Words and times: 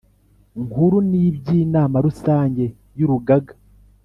Nkuru 0.63 0.97
n 1.09 1.11
iby 1.25 1.47
Inama 1.63 1.95
Rusange 2.05 2.63
y 2.97 3.01
Urugaga 3.05 3.53